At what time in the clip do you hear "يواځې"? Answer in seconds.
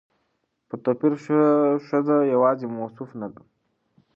2.33-2.67